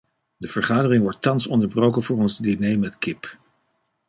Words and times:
De 0.37 0.47
vergadering 0.47 1.01
wordt 1.01 1.21
thans 1.21 1.47
onderbroken 1.47 2.03
voor 2.03 2.17
ons 2.17 2.37
diner 2.37 2.79
met 2.79 2.97
kip. 2.97 3.37